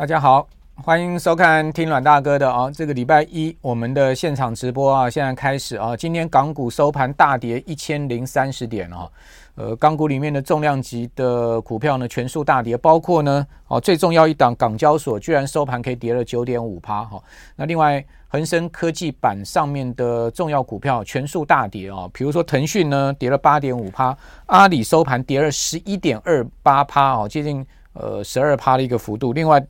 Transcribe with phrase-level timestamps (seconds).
[0.00, 5.94] 大家好，欢迎收看听阮大哥的啊，这个礼拜一我们的现场直播啊，现在开始啊。
[5.94, 9.06] 今天港股收盘大跌一千零三十点啊，
[9.56, 17.22] 呃，港股里面的重量级的股票呢，全数大跌，包括呢，哦，最重要一档港交所居然收盘可以跌了九点五趴哈。
[17.54, 27.62] 那另外恒生科技板上面的重要股票全数大跌啊，比如说腾讯呢跌了八点五趴，阿里收盘跌了十一点二八趴哦，接近
[27.92, 29.62] 呃十二趴的一个幅度，另外。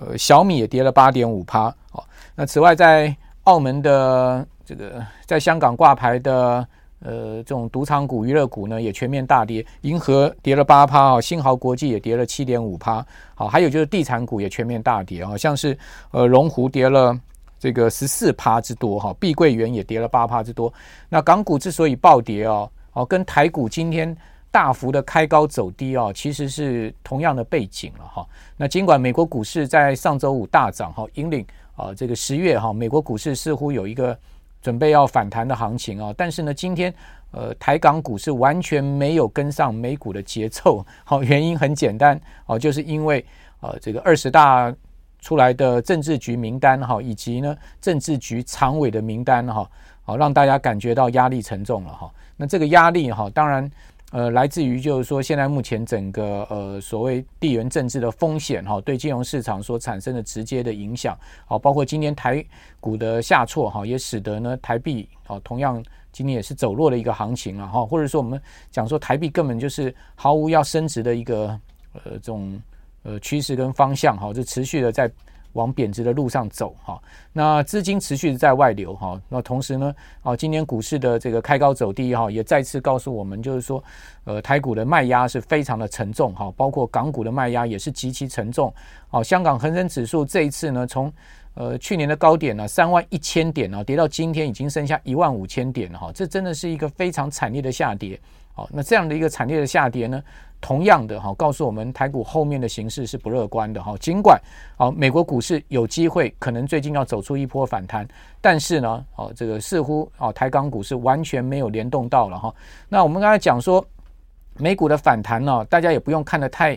[0.00, 1.66] 呃，小米也跌了八点五趴。
[1.92, 2.02] 哦，
[2.34, 3.14] 那此外，在
[3.44, 6.66] 澳门的这个，在香港挂牌的
[7.00, 9.64] 呃这种赌场股、娱乐股呢，也全面大跌。
[9.80, 13.04] 银河跌了八趴，哦，新豪国际也跌了七点五趴。
[13.34, 15.76] 好，还有就是地产股也全面大跌啊，像是
[16.12, 17.18] 呃龙湖跌了
[17.58, 20.72] 这个十四趴之多哈，碧桂园也跌了八趴之多。
[21.08, 24.16] 那港股之所以暴跌哦，哦，跟台股今天。
[24.50, 28.26] 大幅的开高走低啊，其实是同样的背景了哈。
[28.56, 34.18] 那尽管美国股市在上周五大涨哈，引领啊这个十月哈，美国股市似乎有一个
[34.62, 36.92] 准备要反弹的行情啊，但是呢，今天
[37.30, 40.84] 呃台港股市完全没有跟上美股的节奏。
[41.04, 43.24] 好， 原因很简单哦，就是因为
[43.60, 44.74] 呃这个二十大
[45.20, 49.70] 出来的政治局名单哈，以及呢政治局常委的名单哈，
[50.04, 52.10] 好让大家感觉到压力沉重了哈。
[52.36, 53.70] 那这个压力哈，当然。
[54.10, 61.14] 呃，来自于就是说，现在目前整个呃所谓地缘政治的风险哈，对金融市场所产生的直接的影响，
[61.46, 62.42] 好，包括今年台
[62.80, 71.48] 股的下挫哈，也使得呢台币哦同样今年也是走弱的一个行情了哈，或者说我们讲说台币根本就是毫无要升值的一个
[71.92, 72.58] 呃这种
[73.02, 75.10] 呃趋势跟方向哈，就持续的在。
[75.54, 77.00] 往贬值的路上走哈，
[77.32, 83.82] 那资金持续在外流哈，那同时呢，啊，今年股市的这个开高走低哈，也再次告诉我们，就是说，
[84.24, 88.72] 呃，台股的卖压是非常的沉重哈，包括港股的卖压也是极其沉重。
[89.08, 91.12] 好，香港恒生指数这一次呢，从
[91.54, 98.20] 呃去年的高点呢三万一千点啊，跌到今天已经剩下一万五千点了哈，这真的是一个非常惨烈的下跌。
[98.58, 100.20] 好，那这样的一个惨烈的下跌呢，
[100.60, 103.94] 同样的哈，告诉我们台股后面的形势是不乐观的哈。
[104.00, 104.36] 尽管
[104.76, 108.04] 啊，美国股市有机会可能最近要走出一波反弹，
[108.40, 112.52] 但是呢，哦，这个似乎啊，台港股市完全没有联动到了哈。
[112.88, 113.86] 那我们刚才讲说，
[114.56, 116.76] 美股的反弹呢，大家也不用看得太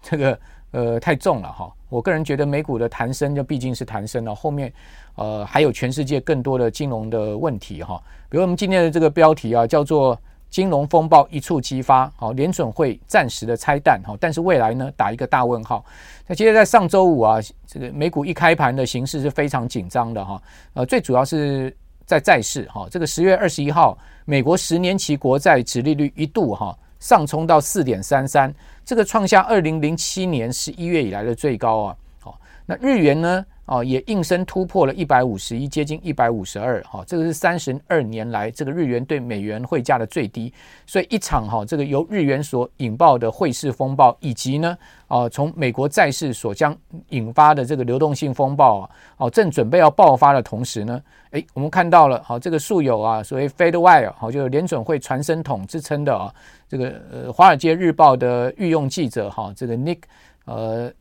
[0.00, 0.36] 这个
[0.72, 1.72] 呃太重了哈。
[1.88, 4.72] 我个人觉得美股的弹升就毕竟是弹升了，后面
[5.14, 8.02] 呃还有全世界更多的金融的问题哈。
[8.28, 10.20] 比如我们今天的这个标题啊，叫做。
[10.52, 15.82] 金融风暴一触即发，好，联准会暂时的拆弹，好，但是未来呢，打一个大问号。
[16.26, 20.40] 那其实，在上周五啊，这个美股一开盘的形势是非常紧张的，哈，
[20.74, 21.74] 呃，最主要是
[22.04, 23.96] 在债市，哈，这个十月二十一号，
[24.26, 33.42] 美国十年期国债殖利率一度哈上冲到四点三三，这个创下二零零七年十一月以来的最高啊，好，那日元呢？
[33.66, 40.52] 哦，也应声突破了一百五十一，接近一百五十二，哈，这个是三十二年来这个日元对美元汇价的最低，
[40.84, 46.76] 所以一场哈，这个由日元所引爆的汇市风暴，以及呢，啊，从美国债市所将
[47.10, 51.00] 引发的这个流动性风暴啊，哦，正准备要爆发的同时呢，
[51.30, 56.34] 诶，我们看到了，好，这个素有啊，所谓 Fed Wire，好，就是联准会传声筒之称的啊，
[56.68, 59.98] 这个呃，《华尔街日报》的御用记者哈，这个 Nick，
[60.46, 60.92] 呃。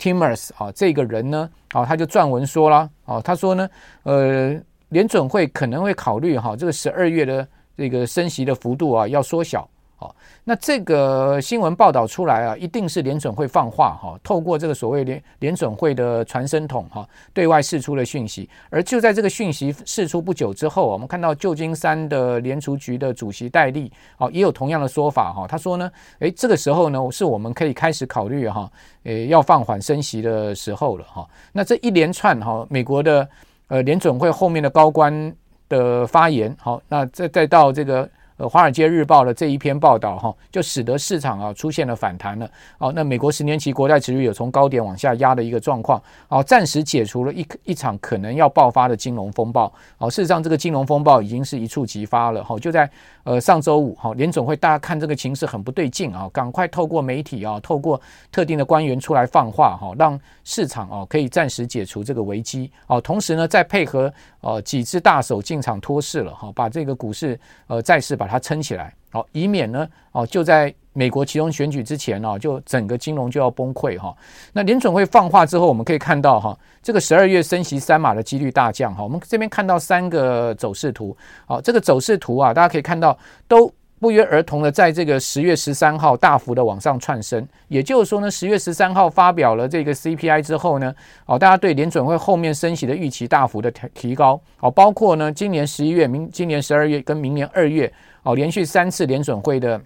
[0.00, 3.68] Timers 啊，这个人呢，啊，他就撰文说了，啊，他说呢，
[4.04, 7.46] 呃，联准会可能会考虑哈，这个十二月的
[7.76, 9.68] 这个升息的幅度啊，要缩小。
[10.00, 18.48] 好，那这个新闻报道出来啊，一定是联准会放话哈，透过这个所谓联联准会的传声筒哈，对外释出了讯息。
[18.70, 25.46] 而就在这个讯息释出不久之后，我们看到旧金山的联储局的主席戴利啊，也有同样的说法哈。
[25.46, 28.72] 他说呢，诶，这个时候呢，是我们可以开始考虑哈，
[29.02, 31.28] 诶，要放缓升息的时候了哈。
[31.52, 33.28] 那这一连串哈，美国的
[33.68, 35.30] 呃联准会后面的高官
[35.68, 38.08] 的发言，好，那再再到这个。
[38.40, 42.50] 呃，《华尔街日报》的这一篇报道哈，就使得市场啊出现了反弹了。
[42.78, 49.70] 哦，那美国十年期国债殖利率有从高点往下压的一个状况，哦，暂时解除了一一场可能要爆发的金融风暴。
[49.98, 52.42] 哦，事实上，这个金融风暴已经是一触即发了。
[52.42, 52.90] 哈，就在
[53.24, 58.00] 呃上周五，哈，联总会大家看这个情势很不对劲啊，赶快透过媒体啊，透过
[58.32, 62.70] 特定的官员出来放话，哈，让市场啊可以暂时解除这个危机。
[62.86, 64.10] 哦，同时呢，再配合
[64.40, 68.30] 哦几只大手进场托市了，哈，把这个股市呃债市把。
[68.30, 74.16] 它撑起来，好，以免呢，哦，就在美国其中选举之前呢，就整个金融就要崩溃哈。
[74.52, 79.02] 那联准会放话之后，我们可以看到哈，这个十二月升息三码的几率大降哈。
[79.02, 83.68] 我们这边看到三个走势图，好，这个走势图啊，大家可以看到都
[84.00, 87.46] 不约而同的在这个十月十三号大幅的往上窜升。
[87.68, 90.92] 也就是说呢，十月十三号发表了这个 CPI 之后呢，
[91.26, 94.40] 哦，大家对联准会后面升息的预期大幅的提提高。
[94.58, 97.92] 哦，包括呢，今年十一月、明今年十二月跟明年二月，
[98.24, 99.80] 哦，连续三次联准会的。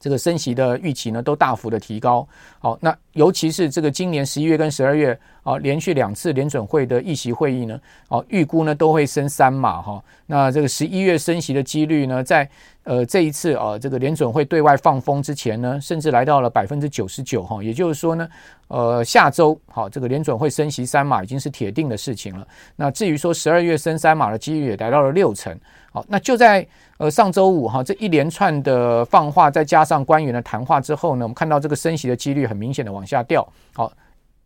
[0.00, 2.26] 这个升息的预期呢，都大幅的提高。
[2.58, 7.78] 好，那尤其是这个今年十一月跟十二月啊，连续两次联准会的议息会议呢，
[8.08, 10.02] 哦，预估呢都会升三码哈。
[10.26, 12.48] 那这个十一月升息的几率呢，在
[12.84, 17.62] 呃这一次啊，这个联准会对外放风之前呢，甚至来到了百分之九十九哈。
[17.62, 18.28] 也就是说呢，
[18.68, 22.46] 呃，下周好，这个联准会升息三码已经是铁定的事情了。
[22.76, 25.54] 那至于说十二月升三码的几率也来到了六成。
[25.92, 26.66] 好，那就在。
[26.98, 33.44] 呃，上周五哈，这一连串的放话，再加上官员的谈话之后呢，我们看到这个升息的几率很明显的往往下掉。
[33.74, 33.92] 好，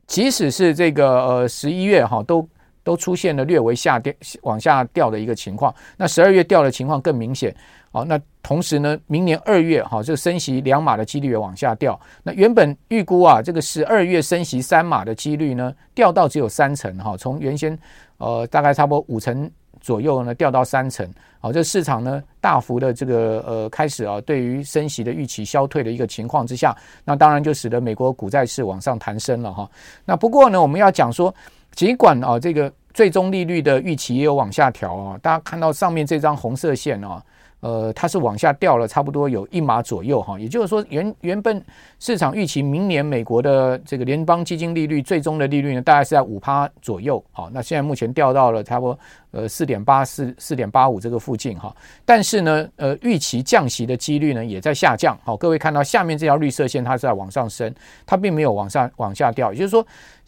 [0.06, 2.48] 即使是这个呃十一月哈，都
[2.82, 5.74] 都出现了略微下跌、往下掉的一个情况。
[5.98, 7.54] 那十二月掉的情况更明显。
[7.92, 12.00] 好，那同时呢，明年二月哈，这个升息两码的几率也往下掉。
[12.22, 17.78] 那原本预估啊，这个十二月升息三码的几率呢，掉到只有三成哈，从原先
[18.16, 19.50] 呃大概差不多五成。
[19.86, 29.70] 左右呢，掉到三成，好，这市场呢大幅的这个呃开始啊，对于升息的预期消退的一个情况之下，那当然就使得美国股债市往上弹升了哈。
[30.04, 31.32] 那不过呢，我们要讲说，
[31.76, 37.22] 尽管啊这个最终利率的预期也有往下调啊，大家看到上面这张红色线啊。
[37.66, 41.60] 呃，它是往下掉了，差不多有一码左右哈，也就是说原原本
[41.98, 48.98] 市场预期明年美国的这个联邦基金利率最终的利率呢，大概是在五趴左右，好，那现在目前掉到了差不多
[49.32, 51.74] 呃四点八四四点八五这个附近哈，
[52.04, 57.74] 但是呢，呃，预期降息的几率呢也在下降，好，各位看到下面这条绿色线它是在往上升，
[58.06, 59.84] 它并没有往上往下掉，也就是说，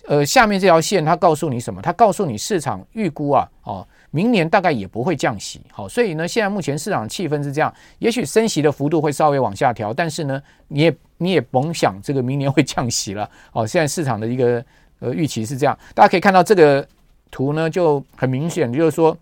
[0.08, 1.81] 呃，下面这条线它告诉你什么？
[1.81, 3.87] 它告诉你市场预估啊，哦。
[4.11, 14.65] 明年大概也不会降息，好，所以呢，现在目前市场气氛是这样，也许升息的幅度会稍微往下调，但是呢，你也你也甭想这个明年会降息了，哦，现在市场的一个
[15.01, 16.87] 呃预期是这样，大家可以看到这个
[17.31, 19.15] 图呢就很明显，就是说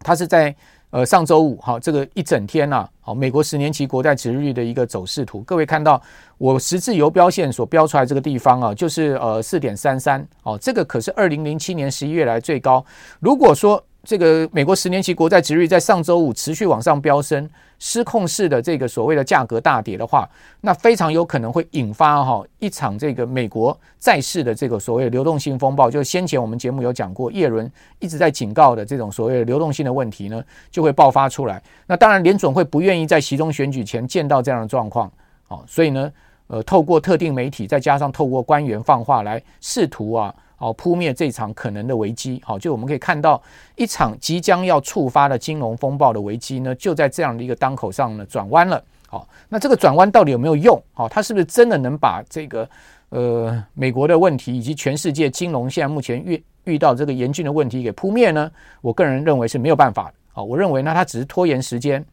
[0.00, 0.52] 它是在
[0.90, 6.02] 呃上周五，好，这个一整天呐，好，美国十年期国债殖率的一个走势图，各位看到
[6.36, 12.84] 我十字游标线所标出来这个地方啊，就是呃四点三三，哦，这个可是二零零七年十一月来最高，
[13.20, 13.80] 如果说
[14.10, 17.48] 这个美国十年期国债殖利率在上周五持续往上飙升，
[17.78, 20.28] 失控式的这个所谓的价格大跌的话，
[20.62, 25.88] 那非常有可能会引发哈一场这个美国债市的这个所谓的流动性风暴。
[25.88, 27.70] 就先前我们节目有讲过，叶伦
[28.00, 30.42] 一直在警告的这种所谓的流动性的问题呢，
[30.72, 31.62] 就会爆发出来。
[31.86, 35.08] 那当然，联准会不愿意在其中选举前见到这样的状况，
[35.46, 36.10] 哦，所以呢，
[36.48, 40.34] 呃，透过特定媒体，再加上透过官员放话来试图啊。
[40.60, 42.38] 好，扑灭这场可能的危机。
[42.44, 43.42] 好，就我们可以看到
[43.76, 48.84] 一场即将要触发的金融风暴的危机呢，就在这样的一个当口上呢转弯了。
[49.08, 50.78] 好，那这个转弯到底有没有用？
[50.92, 52.68] 好，它是不是真的能把这个
[53.08, 58.52] 呃美国的问题以及全世界金融现在目前遇遇到这个严峻的问题给扑灭呢？
[58.82, 60.14] 我个人认为是没有办法的。
[60.34, 62.04] 好，我认为呢，它只是拖延时间。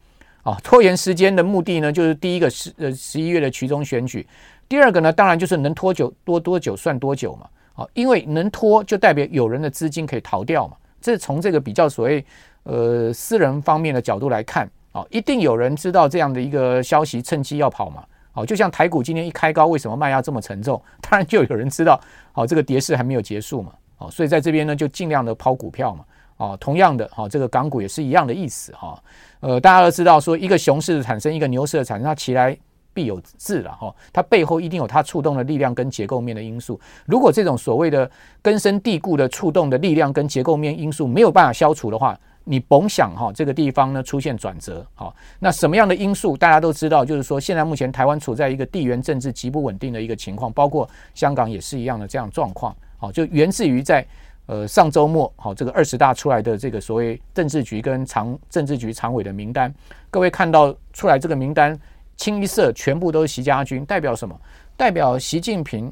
[0.42, 4.26] 啊，拖延时间的目的呢，就是第一个十呃十一月的其中选举，
[4.66, 7.46] 第二个呢，当然就是能拖久多多久算多久嘛。
[7.94, 10.76] 因为能拖，就代表有人的资金可以逃掉嘛。
[11.00, 12.24] 这是从这个比较所谓
[12.64, 18.04] 呃私人方面的角度来看啊，一定有人知道这样的一个消息，趁机要跑嘛。
[18.32, 20.80] 好，就像台股今天一开高，为什么卖压这么沉重？
[21.02, 22.00] 当然就有人知道，
[22.32, 23.72] 好，这个跌势还没有结束嘛。
[23.96, 26.04] 好，所以在这边呢，就尽量的抛股票嘛。
[26.36, 29.02] 啊，同样的，哈，这个港股也是一样的意思哈。
[29.40, 32.56] 呃，大家都知道说，一个熊市产生，一个牛市的产生，它起来。
[32.98, 36.80] 必有自了哈，它背后一定有它触动的力量跟结构面的因素。
[37.06, 38.10] 如果这种所谓的
[38.42, 44.84] 根深蒂固的触动的力量跟结构面因素没有办法消除的话，你甭想哈这个地方呢出现转折。
[44.96, 52.74] 好，那什么样的因素大家都知道，就是说现在目前台湾处在一个地缘政治极不稳定的一个情况，包括香港也是一样的这样状况。
[52.96, 54.04] 好，就源自于在
[54.46, 59.72] 呃上周末好这个二十大出来的这个所谓政治局跟常政治局常委的名单，
[60.10, 61.78] 各位看到出来这个名单。
[62.18, 64.38] 清一色全部都是习家军，代表什么？
[64.76, 65.90] 代表习近平，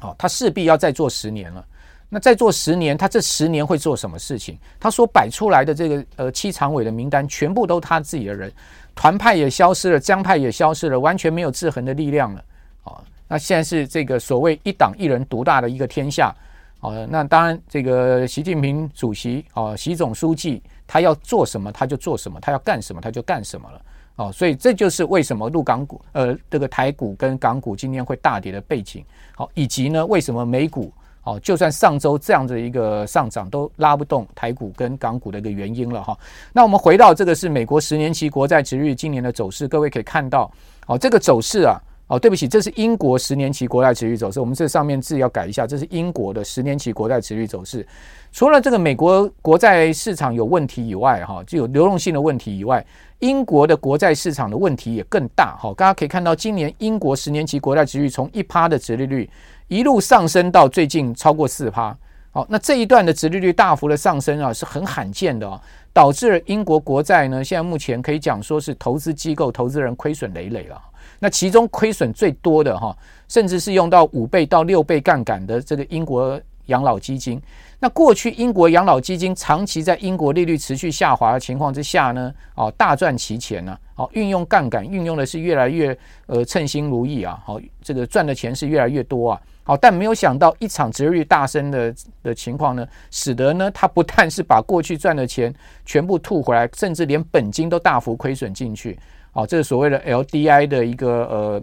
[0.00, 1.62] 好，他势必要再做十年了。
[2.08, 4.58] 那再做十年，他这十年会做什么事情？
[4.78, 8.52] 他所摆出来的这个呃七常委的名单，全部都他自己的人，
[8.94, 12.44] 团派也消失了，江派也消失了，完全没有制衡的力量了。
[12.84, 16.34] 啊，那现在是这个所谓一党一人独大的一个天下。
[16.80, 23.80] 啊，那当然这个习近平主席啊，习总书记，他要做什么他就做什么，他要干什么他就干什么了。
[24.16, 29.04] 哦，所以这就是为什么陆港股，呃，这个台股跟港股今天会大跌的背景。
[29.34, 30.92] 好，以及呢，为什么美股
[31.24, 36.18] 哦，就算上周这样的一个上涨都拉不动台股跟港股的一个原因了哈。
[36.52, 40.50] 那我们回到这个是美国十年期国债殖利率今年的走势，各位可以看到，
[40.86, 41.80] 哦，这个走势啊，
[42.12, 47.86] 哦，对不起，这是英国十年期国债殖利率走势，我们这上面字要改一下，这是英国的十年期国债殖利率走势。
[48.30, 52.84] 除了这个美国国债市场有问题以外，哈，就有流动性的问题以外，
[53.20, 55.56] 英国的国债市场的问题也更大。
[55.56, 59.30] 哈，大家可以看到，今年英国十年期国债殖利率从一趴的殖利率。
[59.68, 61.96] 一路上升到最近超过四趴，
[62.30, 65.58] 好，那这一段的殖利率大幅的上升啊，是很罕见的哦，
[65.94, 70.78] 导致英国国债呢，现在目前可以讲说是投资机构、投资人亏损累累了。
[71.22, 72.96] 那其中亏损最多的哈，
[73.28, 77.40] 甚至是用到五倍到六倍杠杆的这个英国养老基金。
[77.78, 89.40] 那过去英国养老基金长期在英国利率持续下滑的情况之下呢，哦，大赚其钱呢，哦，运用杠杆运用的是越来越呃称心如意啊，好，这个赚的钱是越来越多啊。
[89.62, 95.54] 好，但没有想到一场殖利率大升的的情况呢，使得呢，他不但是把过去赚的钱
[95.86, 98.98] 全部吐回来，甚至连本金都大幅亏损进去。
[99.32, 101.62] 好，这是所谓的 LDI 的一个呃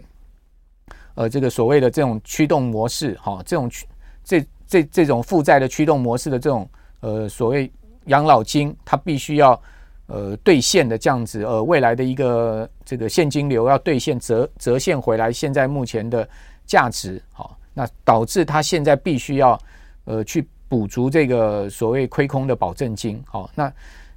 [1.14, 3.16] 呃这个所谓的这种驱动模式。
[3.22, 3.86] 好，这种驱
[4.22, 6.68] 这这这种负债的驱动模式的这种
[7.00, 7.70] 呃所谓
[8.06, 9.58] 养老金，它必须要
[10.06, 16.28] 呃兑现的这样子呃未来的一个这个现金流要兑现折折现回来，现在目前的
[16.66, 17.56] 价值好。
[17.72, 19.58] 那导致他现在必须要，
[20.04, 23.22] 呃，去补足这个所谓亏空的保证金。
[23.24, 23.72] 好，那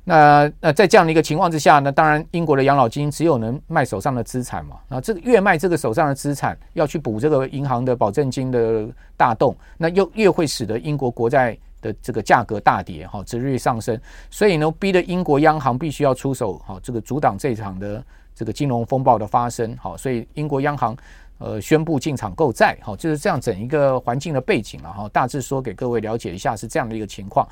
[0.05, 4.75] 那那在这样的一个情况之下呢，当然英国的养老金只有能卖手上的资产嘛。
[4.89, 13.97] 那这个越卖这个手上的资产，要去补这个银行的保证金的大洞，那又越会使得英国国债的这个价格大跌，哈，殖利率上升。
[14.29, 18.03] 所以呢，逼得英国央行必须要出手，好，这个阻挡这场的
[18.35, 19.75] 这个金融风暴的发生。
[19.77, 20.95] 好，所以英国央行。
[21.43, 25.09] 呃，宣布进场购债，好，就是这样整一个环境的背景了哈。
[25.09, 27.45] 大致说给各位了解一下是这样的一个情况。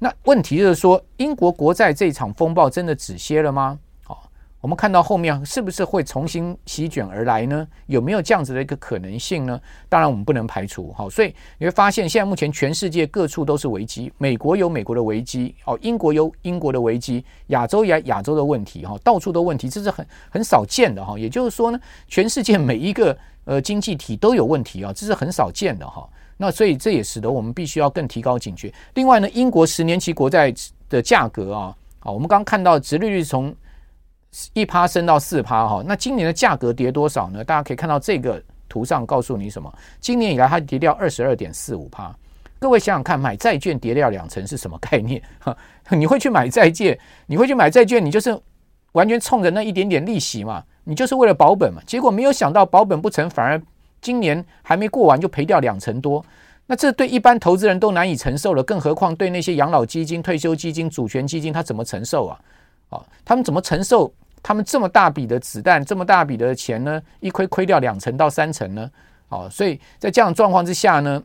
[0.00, 3.78] 那问题就是说，英国国债这场风暴真的止歇了吗？
[4.66, 7.64] 我们看到后面是不是会重新席卷而来呢？
[7.86, 9.60] 有没有这样子的一个可能性呢？
[9.88, 10.92] 当然我们不能排除。
[10.98, 21.16] 好，所以你会发现现在目前全世界各处都是危机，美国有美国的危机，哦，英国有英国的危机，亚洲有亚洲的问题，哈，到处都问题，这是很很少见的哈。
[21.16, 26.04] 也就是说呢，全世界每一个呃经济体都有问题啊，这是很少见的哈。
[26.38, 28.74] 那所以这也使得我们必须要更提高警觉。
[28.94, 30.52] 另外呢，英国十年期国债
[30.88, 33.54] 的价格啊，好，我们刚看到殖利率从
[34.52, 37.42] 一趴升到四趴哈，那今年的价格跌多少呢？
[37.42, 39.72] 大家可以看到这个图上告诉你什么？
[40.00, 42.14] 今年以来它跌掉二十二点四五趴。
[42.58, 45.22] 各位想想看，买债券跌掉两成是什么概念？
[45.38, 45.56] 哈，
[45.90, 46.98] 你会去买债券？
[47.26, 48.04] 你会去买债券？
[48.04, 48.38] 你就是
[48.92, 50.62] 完全冲着那一点点利息嘛？
[50.84, 51.80] 你就是为了保本嘛？
[51.86, 53.60] 结果没有想到保本不成，反而
[54.00, 56.24] 今年还没过完就赔掉两成多。
[56.66, 62.40] 那这对一般投资人都难以承受了，更何况对那些养老基金、退休基金、主权基金，他怎么承受啊？
[62.88, 64.12] 啊，他们怎么承受？
[64.46, 67.02] 他们这么大笔的子弹，这么大笔的钱呢？
[67.18, 68.88] 一亏亏掉两成到三成呢？
[69.28, 71.20] 哦，所以在这样状况之下呢，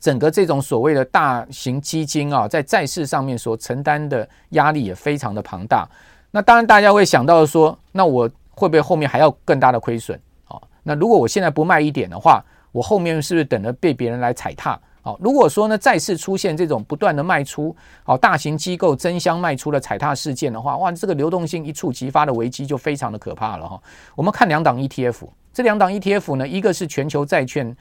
[0.00, 5.88] 整个这种所谓的大型基金啊，在债市上面所承担的压力也非常的庞大。
[6.32, 10.20] 那当然，大家会想到说，那我会不会后面还要更大的亏损？
[10.48, 14.76] 哦，那如果我现在不卖一点的话，我后面是不是等着被别人来踩踏？
[15.04, 23.82] 好，如果说呢，再次出现这种不断的卖出，好，大型机构争相卖出的踩踏事件的话，哇，这个流动性一触即发的危机就非常的可怕了哈。
[24.14, 27.76] 我们看两档 ETF，这两档 ETF 呢，一个是全球债券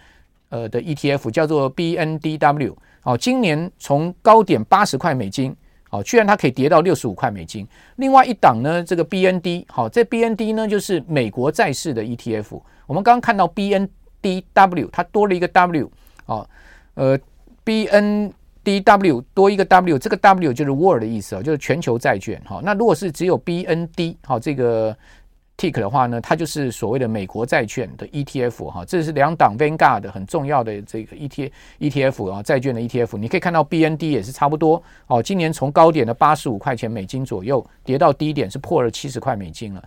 [0.49, 5.55] 呃的 ETF，叫做 BNDW，好，今年从高点八十块美金，
[5.91, 7.67] 好，居然它可以跌到六十五块美金。
[7.97, 12.59] 另外一档呢，这个 BND，好，这 BND 呢就是美国债市的 ETF。
[12.87, 15.91] 我们刚刚看到 BNDW，它多了一个 W，
[16.25, 16.49] 好。
[16.95, 17.17] 呃
[17.63, 18.33] ，B N
[18.63, 22.59] D W 多一个 W，这个 W 就是 World 的意思啊，就是全球债券哈。
[22.63, 24.95] 那如果是只有 B N D 好这个
[25.57, 28.85] tick 的话呢，它就是所谓的美国债券的 ETF 哈。
[28.85, 33.17] 这是两档 Vanguard 很重要的这个 E T E T F 啊，债券的 ETF。
[33.17, 39.83] 你可以看到 B N D 也是差不多哦，今年从高点的八十五块钱美金左右跌到低点是破了七十块美金了。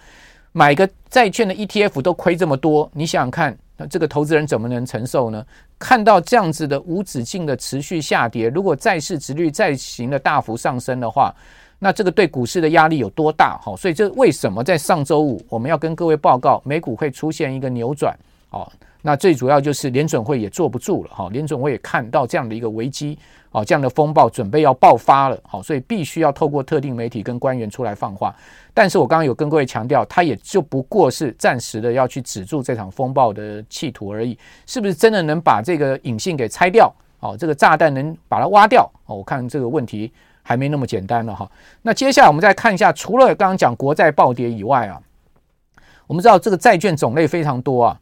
[0.56, 3.56] 买个债券的 ETF 都亏这么多，你想想看。
[3.76, 5.44] 那这个投资人怎么能承受呢？
[5.80, 11.34] 看到这样子的无止境的持续下跌，如果债市值率再行的大幅上升的话，
[11.80, 13.58] 那这个对股市的压力有多大？
[13.60, 18.16] 好，所以这为什么在上周五我们要跟各位报告美股会出现一个扭转？
[18.50, 18.70] 哦，
[19.06, 21.10] 那最主要就是联准会也坐不住了。
[21.12, 23.18] 哈，联准会也看到这样的一个危机。
[23.50, 28.34] 哦，这样的风暴准备要爆发了，好，所以必须要透过特定媒体跟官员出来放话。
[28.72, 36.92] 但是我刚刚有跟各位强调，他也就不过是暂时的要去止住这场风暴的企图而已，是不是真的能把这个隐性给拆掉？
[37.20, 38.90] 哦，这个炸弹能把它挖掉？
[39.06, 41.48] 哦，我看这个问题还没那么简单了哈。
[41.82, 45.00] 那接下来我们再看一下，除了刚刚讲国债暴跌以外啊，
[46.08, 48.00] 我们知道这个债券种类非常多啊，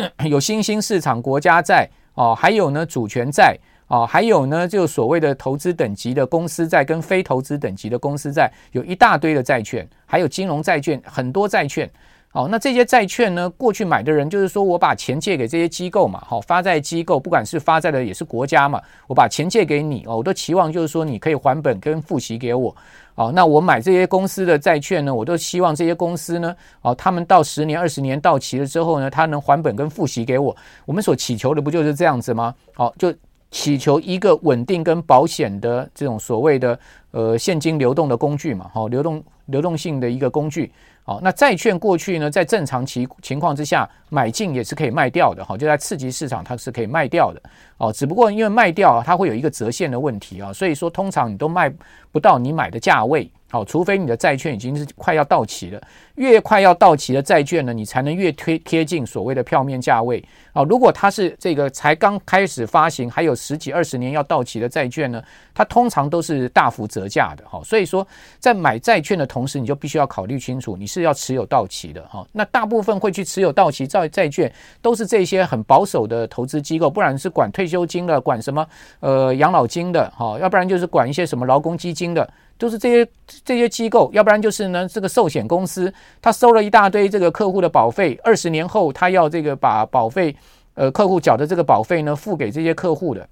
[0.28, 3.56] 有新兴市场国家债哦，还有呢主权债。
[3.88, 11.88] 哦，还有呢，就所谓的投资等级的公司债跟非投资等级的公司债，有一大堆的债券，还有金融债券，很多债券。
[12.36, 22.76] 哦，那这些债券呢，过去买的人就是说我把钱借给这些机构嘛，好、发债机构不管是发债的也是国家嘛，我把钱借给你，哦，我都期望就是说你可以还本跟付息给我。
[23.14, 30.54] 哦，那我买这些公司的债券呢，我都希望这些公司呢，哦，他们到十年、二十年到期了之后呢，他能还本跟付息给我。
[30.84, 32.54] 我们所祈求的不就是这样子吗？
[32.74, 33.14] 好、哦，就。
[33.52, 36.78] 祈求一个稳定跟保险的这种所谓的
[37.12, 40.70] 呃现金流动的工具嘛，好，流动流动性的一个工具。
[41.06, 47.40] 哦，那债券过去呢，在正常情情况之下买进也是可以卖掉的，哈，就在次级市场它是可以卖掉的，
[47.78, 51.72] 哦，只不过因为卖掉它会有一个折现的问题啊，所以说通常你都卖
[52.10, 53.30] 不到你买的价位。
[53.56, 55.80] 好，除非你的债券已经是快要到期了，
[56.16, 60.22] 越快要到期的债券呢，你才能越贴贴近所谓的票面价位。
[60.52, 65.22] 啊，如果它是这个才刚开始发行，还有十几二十年要到期的债券呢，
[65.54, 67.44] 它通常都是大幅折价的。
[67.48, 68.06] 哈，所以说
[68.38, 72.02] 在买债券的同时，你就必须要考虑清楚，你是要持有到期的。
[72.08, 78.66] 哈，那大部分会去持有到期债债券，都是这些很保守的投资机构，不然是管退休金的，管什么
[79.00, 82.28] 呃养老金的，哈，要不然就是管一些什么劳工基金的。
[82.58, 83.10] 就是这些
[83.44, 90.34] 这些机构，要不然就是呢，这个寿险公司，他收了一大堆这个客户的保费，二十年后他要这个把保费，
[90.74, 93.28] 呃，客户缴的这个保费呢，付给这些客户的，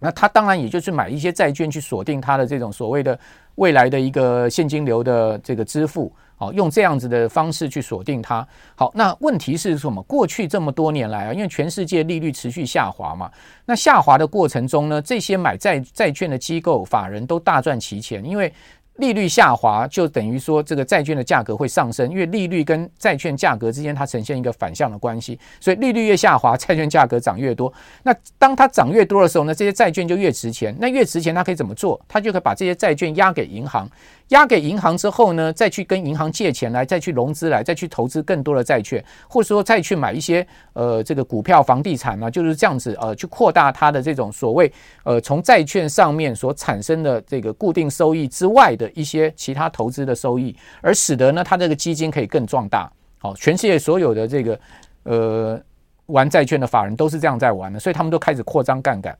[0.00, 3.18] 那他当然也就是买一些债券去锁定他的这种所谓的
[3.56, 6.12] 未来的一个现金流的这个支付。
[6.36, 8.46] 好，用这样子的方式去锁定它。
[8.74, 10.02] 好，那问题是什么？
[10.04, 13.30] 过去这么多年来啊，因为全世界利率持续下滑嘛，
[13.66, 18.52] 那下滑的过程中呢，这些买债债券的机构法人都大赚其钱，因为。
[19.00, 27.72] 利率下滑就等于说这个债券的价格会上升，因为利率跟债券价格之间它呈现一个反向的关系，所以利率越下滑，债券价格涨越多。
[28.04, 30.76] 那当它涨越多的时候呢，这些债券就越值钱。
[30.78, 32.00] 那越值钱，它可以怎么做？
[32.06, 33.88] 它就可以把这些债券押给银行，
[34.30, 44.72] 押给银行之后呢，再去跟银行借钱来，再去融资来，再去投资更多的债券，或者说再去买一些呃这个股票、房地产啊，就是这样子呃去扩大它的这种所谓
[45.04, 48.88] 呃从债券上面所产生的这个固定收益之外的。
[49.00, 52.90] 一些其他投资的收益，而使得呢，它这个基金可以更壮大。
[53.18, 54.60] 好，全世界所有的这个
[55.04, 55.60] 呃
[56.06, 59.16] 玩债券的法人都是这样在玩的，所以他们都开始扩张杠杆，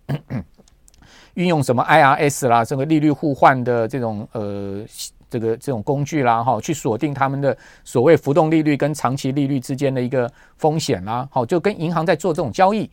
[1.35, 4.83] 运用什么 IRS 啦，这个利率互换的这种呃
[5.29, 12.90] 这个这种工具啦，哈，去锁定他们的所谓浮动利率跟长期利率之间的一个风险啦，好，就跟银行在做这种交易。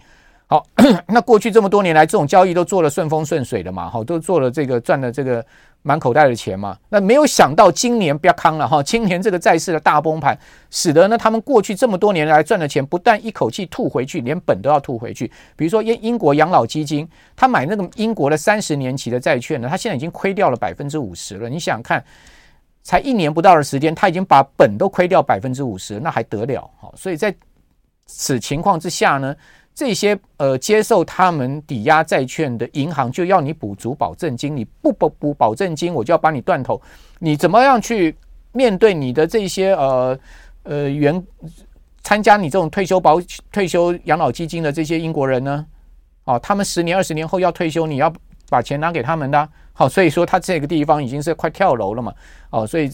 [0.50, 0.66] 好，
[1.08, 5.46] 那过去这么多年来，这种交易都做了顺风顺水的嘛，好，都做了这个赚了这个。
[5.88, 10.38] 满口袋的钱嘛，那没有想到今年不要康了哈，今年这个债市的大崩盘，
[10.70, 15.32] 使得呢他们过去这么多年来赚的钱，不但一口气吐回去，连本都要吐回去。
[15.56, 21.48] 比如说英英国养老基金，他买那个英国的三十年期的债券呢，他现在已经亏掉了百分之五十了。
[21.48, 22.04] 你想想看，
[22.84, 26.70] 才一年不到的时间，他已经把本都亏掉百分之五十，那还得了？
[26.82, 27.34] 好，所以在
[28.08, 29.34] 此情况之下呢。
[29.78, 36.82] 这些呃接受他们抵押债券的银行就要你补足保证金，你不补补保证金，我就要把你断头。
[37.20, 38.16] 你怎么样去
[38.54, 40.20] 面对你的这些呃
[40.64, 41.24] 呃员
[42.02, 45.64] 参加你这种退休保退休养老基金的这些英国人呢？
[46.24, 48.12] 哦，他们十年二十年后要退休，你要
[48.50, 49.50] 把钱拿给他们的。
[49.74, 52.12] 好，所以说他这个地方已经是快跳楼了嘛。
[52.50, 52.90] 哦，所以。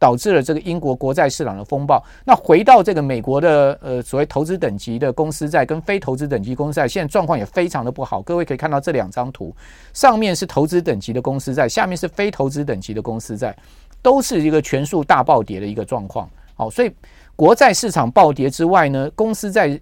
[0.00, 2.02] 导致了这个英国国债市场的风暴。
[2.24, 8.22] 那回到这个美国的呃所谓投资等级的公司债跟非投资等级公司债，现在状况也非常的不好。
[8.22, 9.54] 各位可以看到这两张图，
[9.92, 13.54] 上面是投资等级的公司债，下面是非投资等级的公司债，
[14.00, 16.28] 都是一个全数大暴跌的一个状况。
[16.54, 16.90] 好，所以
[17.36, 19.78] 国债市场暴跌之外呢，公司债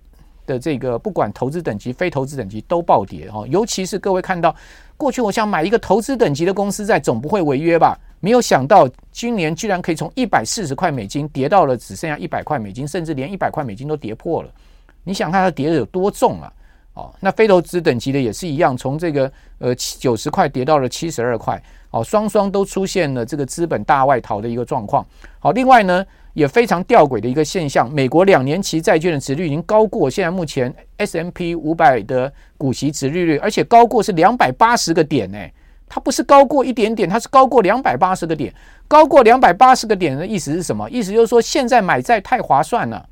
[0.46, 3.44] 的这个不管投资等级、非投资等级都暴跌哈。
[3.46, 4.54] 尤其是各位看到，
[4.96, 7.96] 过去我想买一个投资等级的公司债，总不会违约吧？
[8.20, 14.50] 没有想到今年居然可以从一百四十块美金跌到了只剩下一百块美金，甚至连一百块美金都跌破了。
[15.04, 16.52] 你想看它跌的有多重啊？
[16.94, 21.62] 哦，那非投资等级的也是一样，从这个呃九十块跌到了七十二块。
[21.90, 25.07] 哦，双双都出现了这个资本大外逃的一个状况。
[25.38, 26.04] 好，另外呢
[26.35, 35.38] 也非常吊诡的一个现象，美国两年期债券的殖利率已经高过现在目前 S M P 五百的股息殖利率，而且高过是两百八十个点呢。
[35.88, 38.53] 它不是高过一点点，它是高过两百八十个点。
[38.87, 40.88] 高过两百八十个点的意思是什么？
[40.90, 43.07] 意思就是说，现在买债太划算了。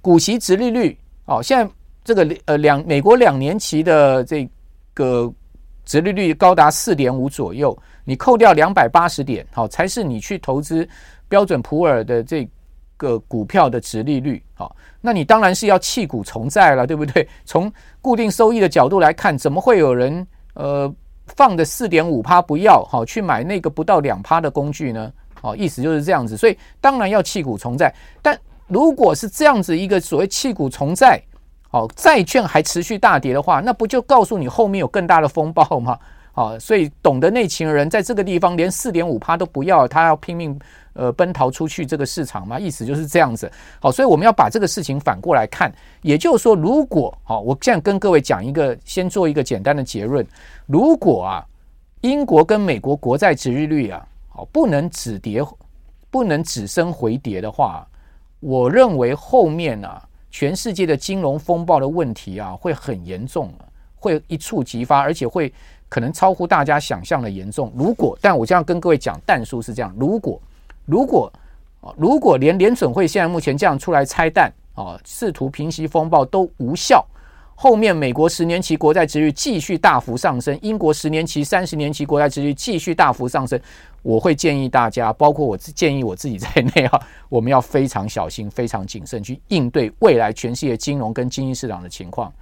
[0.00, 0.96] 股息殖利率
[1.26, 1.72] 哦，现在
[2.04, 4.48] 这个呃两美国两年期的这
[4.94, 5.32] 个
[5.84, 10.88] 殖利率高达四点五左右，你扣掉两百八十点，好，才是你去投资
[11.28, 12.48] 标准普尔的这
[12.96, 17.28] 个股票的殖利率，好，那你当然是要弃股从债了，对不对？
[17.44, 20.92] 从固定收益的角度来看，怎么会有人呃
[21.26, 25.12] 放的四点五趴不要，好，去买那个不到两趴的工具呢？
[25.40, 31.22] 哦，意思就是这样子，所以当然要弃股从债，但如果是这样子一个所谓弃股从债。
[31.74, 35.98] 哦，债券还持续大跌的话，那不就告诉你后面有更大的风暴吗？
[36.32, 40.58] 好，所以懂得内情的人在这个地方连四点五趴都不要，他要拼命
[40.94, 43.50] 呃奔逃出去这个市场嘛，意思就是这样子。
[43.80, 50.26] 好，所以我们要把这个事情反过来看，也就是说，如果好，我现在跟各位讲一个，先做一个简单的结论：
[50.66, 51.44] 如果啊，
[52.00, 55.44] 英国跟美国国债殖利率啊，好不能止跌，
[56.10, 57.86] 不能止升回跌的话，
[58.40, 60.02] 我认为后面啊。
[60.34, 63.52] 全世界的金融风暴的问题啊，会很严重，
[63.96, 65.52] 会一触即发，而且会
[65.92, 67.70] 可能超乎大家想象的严重。
[67.76, 70.40] 如果，但我这样跟各位讲，但书是这样：如果，
[70.86, 71.30] 如果
[71.82, 77.04] 啊，如果连联准会现在目前这样出来拆弹啊，试图平息风暴都无效。
[77.54, 83.60] 后面美国十年期国债殖率继续大幅上升，英国十年期、三十年期国债殖率继续大幅上升，
[84.00, 92.32] 我会建议大家，包括我建议我自己在内啊，我们要非常小心、非常谨慎去应对未来全世界金融跟经济市场的情况，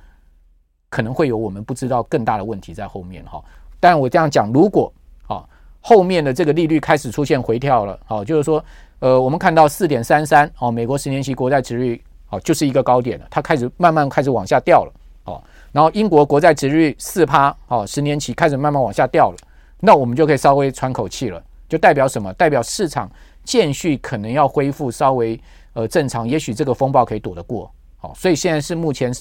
[0.91, 3.43] 可能会有我们不知道更大的问题在后面哈。
[3.81, 4.93] 但我这样讲，如果
[5.27, 5.43] 啊
[5.81, 8.63] 后面的这个利率开始出现回跳了，好，就是说
[8.99, 14.93] 呃，我们看到四点三三哦，美国十年期国债值率哦就是一个高点了，它开始慢慢开始往下掉了。
[15.25, 19.37] 哦，然后英国国债值率四趴，哦，十年期开始慢慢往下掉了，
[19.79, 22.33] 那我们就可以稍微喘口气了，就代表什么？
[22.35, 23.11] 代表市场
[23.45, 25.39] 渐续可能要恢复稍微
[25.75, 27.71] 呃正常，也许这个风暴可以躲得过。
[27.99, 29.13] 好，所以现在是目前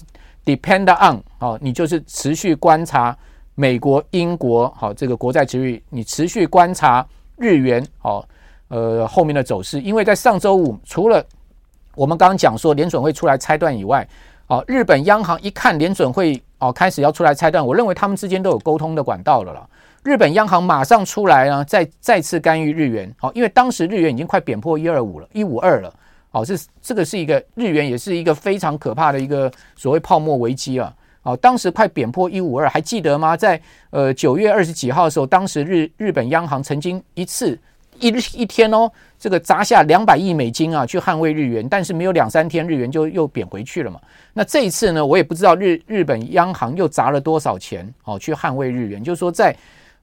[0.46, 3.16] depend on，哦，你就是持续观察
[3.56, 7.06] 美国、英国，好，这个国债殖率，你持续观察
[7.38, 8.26] 日元，好，
[8.70, 11.24] 呃，后面的走势，因为在上周五，除了
[11.96, 14.08] 我们刚刚讲说联准会出来拆断以外，
[14.48, 19.68] 哦，日本央行一看联准会哦开始要出来拆断，我认为他们之间都有沟通的管道了啦。
[20.02, 23.14] 日本央行马上出来呢，再再次干预日元。
[23.18, 25.94] 好，因为当时日元已经快贬破一二五了，一五二了。
[26.30, 30.94] 好，这这个是一个日元也是一个非常可怕的一个所谓泡沫危机啊。
[31.22, 33.36] 好，当时快贬破一五二，还记得吗？
[33.36, 37.60] 在呃九月二十几号的时候，当时日日本央行曾经一次。
[38.02, 38.90] 一一天哦，
[39.20, 44.00] 这个砸下两百亿美金啊，去捍卫日元，但是没有两三天，日元就又贬回去了嘛。
[44.32, 49.04] 那这一次呢，我也不知道日日本央行又砸了多少钱哦，去捍卫日元。
[49.04, 49.54] 就是说，在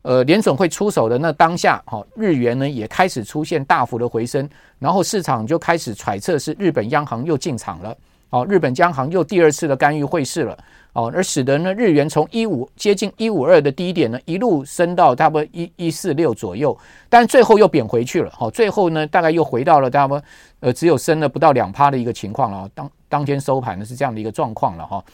[0.07, 7.97] 呃联总会出手的那当下，哦，日元呢也开始出现大幅的回升，然后市场就开始揣测是日本央行又进场了，
[8.31, 10.57] 哦，日本央行又第二次的干预汇市了。
[10.93, 16.75] 哦，而使得呢日元从一五接近一五二的低点呢，一路升到差不多一一四六左右，
[17.11, 18.31] 但最后又贬回去了。
[18.33, 20.23] 好，最后呢大概又回到了差不多
[20.61, 22.71] 呃只有升了不到两趴的一个情况了。
[22.75, 25.05] 当当天收盘呢是这样的一个状况了哈。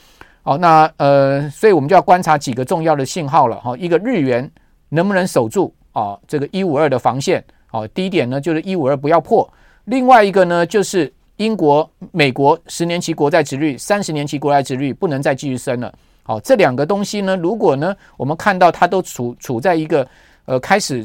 [0.43, 3.77] 好，那呃，所以我们就要观察几个重要的信号了哈。
[3.77, 4.49] 一个日元
[4.93, 7.43] 能不能守住啊这个一五二的防线？
[7.67, 9.49] 好，低点呢就是一五二不要破。
[9.87, 11.13] 另外一个呢就是。
[11.37, 15.93] 英国、美国十年期国债殖率、三十年期国债殖率不能再继续升了。
[16.23, 20.07] 好，这两个东西呢，如果呢，我们看到它都处处在一个
[20.45, 21.05] 呃开始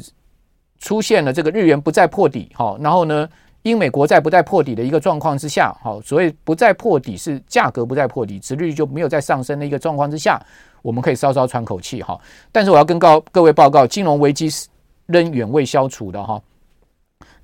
[0.78, 3.28] 出现了这个日元不再破底，好，然后呢，
[3.62, 10.40] 英美国债不再破底的一个状况之下，好，所谓不再破底是价格不再破底，殖率就没有再上升的一个状况之下，
[10.82, 12.18] 我们可以稍稍喘口气哈。
[12.52, 14.68] 但是我要跟告各位报告，金融危机是
[15.06, 16.40] 仍远未消除的哈。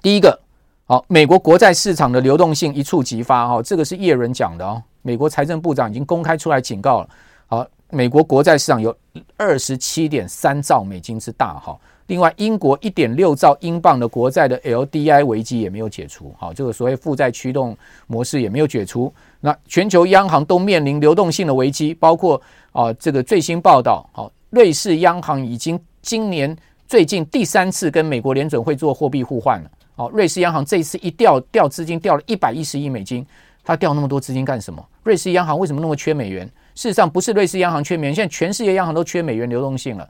[0.01, 0.39] 第一个。
[0.87, 4.83] 好，美国国债市场的流动性一触即发，哈，这个是叶伦讲的哦。
[5.01, 7.09] 美国财政部长已经公开出来警告了。
[7.47, 8.95] 好，美国国债市场有
[9.39, 11.75] 二十七点三兆美金之大，哈。
[12.09, 17.75] 另外，英国一点六兆英镑的国债的 LDI 危机也没有解除，好，这个所谓负债驱动
[18.07, 19.11] 模式也没有解除。
[19.45, 22.41] 那全球央行都面临流动性的危机，包括
[22.73, 26.57] 啊，这个最新报道，好，瑞士央行已经今年
[26.89, 29.71] 最近第三次跟美国联准会做货币互换了。
[29.97, 33.25] 好，瑞士央行这一次一调调资金调了一百一十亿美金，
[33.63, 34.83] 它调那么多资金干什么？
[35.03, 36.47] 瑞士央行为什么那么缺美元？
[36.75, 40.09] 事实上不是瑞士央行缺美元，现在全世界央行都缺美元流动性了。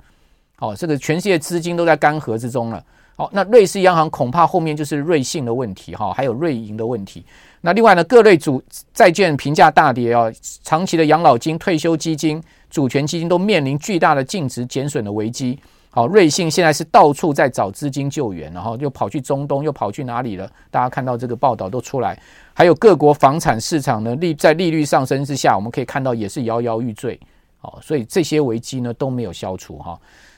[0.55, 2.81] 好，这个全世界资金都在干涸之中了。
[3.17, 7.25] 好，那瑞士央行恐怕后面就是瑞信的问题哈，还有瑞银的问题。
[7.61, 10.29] 那另外呢，各类主债券评价大跌啊，
[10.63, 15.59] 长期的养老金、退休基金、主权基金都面临巨大的净值减损的危机。
[15.91, 20.51] 好，瑞信现在是到处在找资金救援，然后又跑去中东，又跑去哪里了？
[20.69, 22.21] 大家看到这个报道都出来，
[22.53, 27.19] 还有各国房产市场呢，利在利率上升之下，我们可以看到也是摇摇欲坠。
[27.59, 29.97] 好，所以这些危机呢都没有消除哈。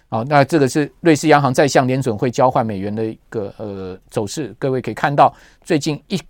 [0.08, 6.20] 好，那这个是瑞士央行在向联准会交换美元的一个呃走势，各位可以看到，最近一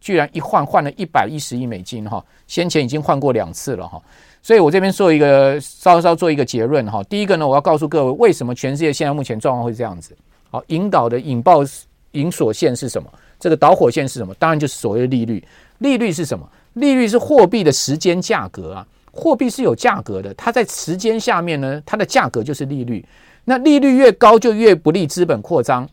[0.00, 4.02] 居然一换换了一百一十亿美金哈，先前已经换过两次了哈，
[4.42, 7.00] 所以我这边做一个稍稍做一个结论哈。
[7.04, 10.16] 第一个呢，我要告诉各位，为什么全世界现在目前状况会这样子？
[10.50, 11.60] 好，引导的引爆
[12.10, 13.08] 引锁线是什么？
[13.38, 14.34] 这个导火线是什么？
[14.34, 15.42] 当然就是所谓的利率。
[15.78, 16.44] 利率是什么？
[16.72, 18.86] 利率是货币的时间价格啊。
[19.12, 23.04] 货币是有价格的，它在时间下面呢，它的价格就是利率。
[23.44, 25.84] 那利率越高，就越不利资本扩张；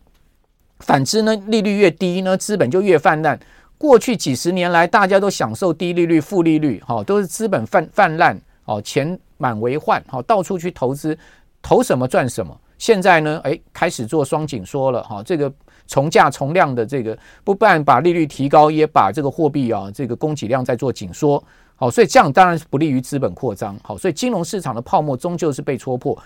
[0.80, 3.40] 反之呢，利率越低呢，资本就越泛滥。
[3.78, 11.18] 过去几十年来，大家都享受低利率、负利率，哈，都是资本泛泛滥，哦，钱满为患，好，到处去投资，
[11.62, 12.56] 投什么赚什么。
[12.78, 15.52] 现在呢，诶，开始做双紧缩了，哈，这个
[15.88, 21.44] 从价从量的这个，不但把利率提高，也把这个货币啊，这个供给量在做紧缩。
[21.80, 23.74] 好，所以这样当然是不利于资本扩张。
[23.82, 26.18] 好，所以金融市场的泡沫终究是被戳破。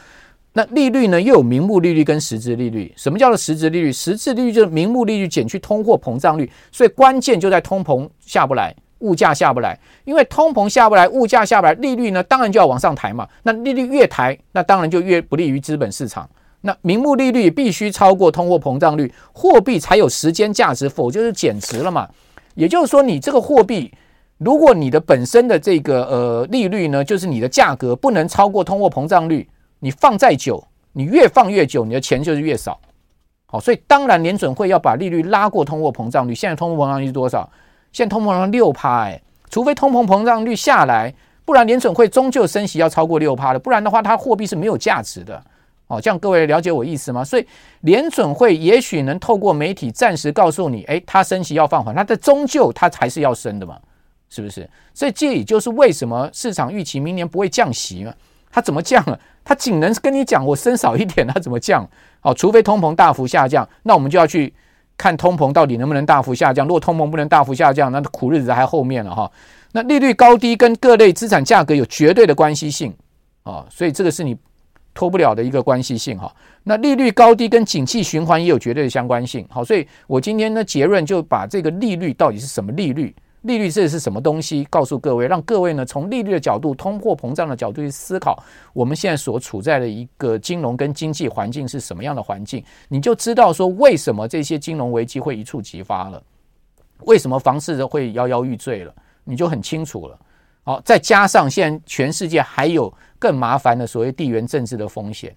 [0.51, 2.91] 那利率呢，又有名目利率跟实质利率。
[2.97, 3.93] 什么叫做实质利率？
[3.93, 6.51] 实质利率就是名目利率减去通货膨胀率。
[6.71, 9.79] 所以关键就在通膨下不来，物价下不来。
[10.05, 13.29] 因为通膨下不来，物价下不来，利率呢当然就要往上抬嘛。
[13.43, 16.27] 那利率越抬，那当然就越不利于资本市场。
[16.61, 22.09] 那名目利率必须超过通货膨胀率，货币才有时间价值，否则就是贬值了嘛。
[22.55, 23.93] 也就是说，你这个货币。
[24.37, 29.47] 如果你的本身的这个呃利率呢，就是你的价格不能超过通货膨胀率，
[29.79, 32.79] 你放再久，你越放越久，你的钱就是越少。
[33.45, 36.33] 好，所以当然联准会要把利率拉过通货膨胀率。
[36.33, 37.47] 现在通货膨胀率是多少？
[37.91, 41.13] 现在通货膨胀六趴，哎，除非通货膨胀率下来，
[41.45, 45.41] 不然联准会终究升息要超过六趴的，不然的话，它货币是没有价值的。
[45.87, 47.23] 哦，这样各位了解我意思吗？
[47.23, 47.45] 所以
[47.81, 53.77] 联准会也许能透过媒体暂时告诉你，诶，它升息要放缓，它的终究它还是要升的嘛。
[54.33, 54.67] 是不是？
[54.95, 58.11] 所以这也就是为什么市场预期明年不会降息嘛？
[58.49, 59.19] 它怎么降啊？
[59.43, 61.87] 它仅能跟你讲我升少一点，它怎么降？
[62.19, 64.51] 好，除非通膨大幅下降，那我们就要去
[64.97, 66.65] 看通膨到底能不能大幅下降。
[66.65, 69.31] 如果通膨不能大幅下降，那苦日子还后面了哈。
[69.73, 72.91] 那利率高低跟各类资产价格有绝对的关系性
[73.43, 74.35] 啊，所以这个是你
[74.95, 76.33] 脱不了的一个关系性哈。
[76.63, 79.45] 那利率高低跟景气循环也有绝对的相关性。
[79.49, 83.13] 好，所以我今天的结论就把这个利率到底是什么利率？
[83.43, 84.63] 利率这是什么东西？
[84.69, 88.41] 告诉各位，让各位呢从利率的角度、通货膨胀的角度去思考，
[88.73, 96.23] 我们现在所处在的一个金融跟经济环境是什么样的环境，你就知道说为什么这些金融危机会一触即发了，
[97.01, 100.17] 为什么房市会摇摇欲坠了，你就很清楚了。
[100.63, 105.35] 好，再加上现在全世界还有更麻烦的所谓地缘政治的风险，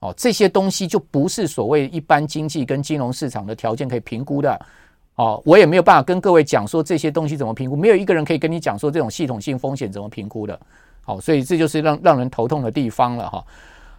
[0.00, 4.60] 哦，这些东西就不是所谓一般经济跟金融市场的条件可以评估的。
[5.22, 10.58] 哦，我也没有办法跟各位讲说这些东西怎么评估，没有一个人可以跟你讲说这种系统性风险怎么评估的。
[11.04, 13.44] 好，所以这就是让让人头痛的地方了哈。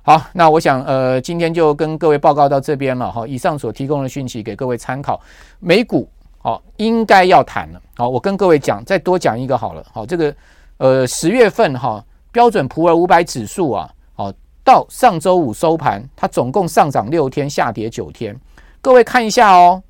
[0.02, 3.26] 好，那我想呃，今天就跟各位报告到这边了哈。
[3.26, 5.18] 以上所提供的讯息给各位参考。
[5.60, 6.10] 美股
[6.40, 7.82] 好，应该要谈了。
[7.96, 9.86] 好，我跟各位讲，再多讲一个好了。
[9.94, 10.36] 好，这个
[10.76, 14.30] 呃十月份哈标准普尔五百指数啊，好
[14.62, 18.38] 到上周五收盘，它总共上涨六天，下跌九天。
[18.82, 19.82] 各位看一下哦。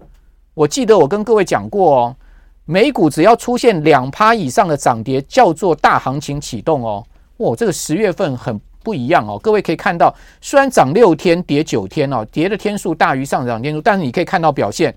[0.53, 2.15] 我记得我跟各位讲过哦，
[2.65, 7.03] 美股只要出现两趴以上的涨跌，叫做大行情启动哦。
[7.37, 9.39] 哦，这个十月份很不一样哦。
[9.41, 14.95] 各位可以看到，虽然涨六天，跌九天哦，跌的天数大于上涨天数，但是你可以看到表现，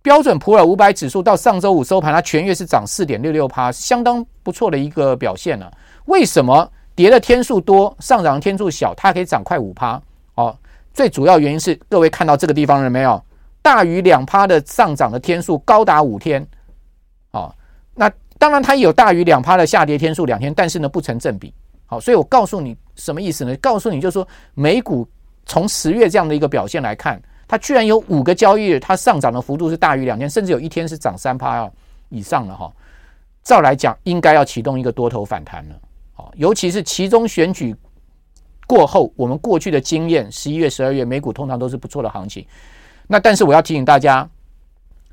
[0.00, 5.70] 标准普尔五百指数到上周五收盘，它全月是涨四点六六趴，相当不错的一个表现了。
[6.06, 10.00] 为什么跌的天数多，上涨天数小，它可以涨快五趴？
[10.36, 10.56] 哦，
[10.94, 13.22] 最主要原因是各位看到这个地方了没有？
[13.62, 16.46] 大于两趴的上涨的天数高达五天，
[17.30, 17.54] 啊，
[17.94, 21.52] 那当然它也有大于两趴的下跌天数两天，但是呢不成正比。
[21.86, 23.56] 好，所以我告诉你什么意思呢？
[23.56, 25.06] 告诉你就是说，美股
[25.44, 31.68] 从十月这样的一个表现来看，它居然有五个交易日它上涨的幅度是大于两天，甚至有一天是涨三趴
[32.08, 32.72] 以上了哈。
[33.42, 35.74] 照来讲，应该要启动一个多头反弹了。
[36.14, 37.74] 好，尤其是其中选举
[38.66, 42.46] 过后，我们过去的经验，十一月、十二月美股通常都是不错的行情。
[43.12, 44.28] 那但是我要提醒大家，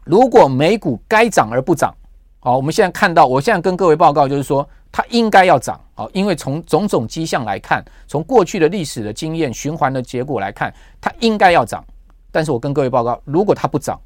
[0.04, 1.92] 如果美股该涨而不涨，
[2.38, 11.84] 好，我们现在看到，我现在跟各位报告就是说，它应该要涨，好，因为从种种迹象来看，从过去的历史的经验循环的结果来看，它应该要涨。
[12.32, 14.00] 但是我跟各位报告，如果它不涨，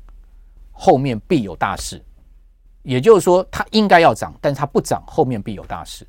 [0.72, 2.02] 后面必有大事。
[2.84, 6.08] 也就是说，它应该要涨，但是它不涨，后面必有大事。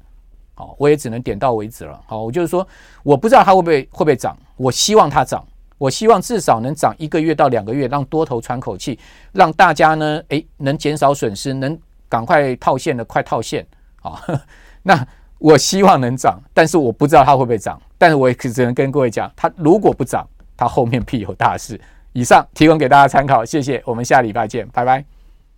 [0.55, 2.01] 好，我也只能点到为止了。
[2.07, 2.64] 好，我就是说，
[3.03, 5.45] 我不知道它会不会会不会涨，我希望它涨。
[5.83, 8.97] 我希望至少能涨一个月到两个月，让多头喘口气，
[9.33, 11.77] 让大家呢，诶，能减少损失，能
[12.09, 13.66] 赶快套现的快套现
[14.01, 14.23] 啊。
[14.85, 15.05] 那
[15.40, 17.83] 我希望能涨，但是我不知道它会不会涨。
[17.99, 20.25] 但是我也只能跟各位讲，它如果不涨，
[20.57, 21.81] 它后面必有大事。
[22.12, 25.12] 以上提供给大家参考，谢谢，我们下礼拜见，拜拜。